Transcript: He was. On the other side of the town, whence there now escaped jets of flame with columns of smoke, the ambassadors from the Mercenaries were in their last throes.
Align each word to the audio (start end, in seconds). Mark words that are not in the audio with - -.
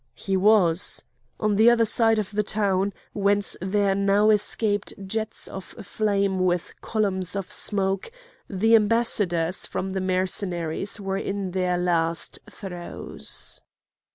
He 0.15 0.35
was. 0.35 1.03
On 1.39 1.57
the 1.57 1.69
other 1.69 1.85
side 1.85 2.17
of 2.17 2.31
the 2.31 2.41
town, 2.41 2.91
whence 3.13 3.55
there 3.61 3.93
now 3.93 4.31
escaped 4.31 4.95
jets 5.05 5.47
of 5.47 5.63
flame 5.63 6.39
with 6.39 6.73
columns 6.81 7.35
of 7.35 7.51
smoke, 7.51 8.11
the 8.49 8.73
ambassadors 8.73 9.67
from 9.67 9.91
the 9.91 10.01
Mercenaries 10.01 10.99
were 10.99 11.17
in 11.19 11.51
their 11.51 11.77
last 11.77 12.39
throes. 12.49 13.61